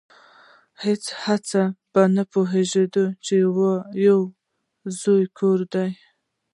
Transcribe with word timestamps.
هیڅوک 0.83 1.45
به 1.91 2.01
نه 2.15 2.23
پوهیږي 2.31 2.83
چې 3.25 3.41
دا 3.63 3.69
یو 4.09 4.19
زوړ 4.99 5.23
کور 5.37 5.59
دی 5.73 5.89